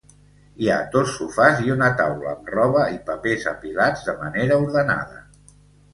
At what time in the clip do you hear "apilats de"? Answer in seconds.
3.55-4.17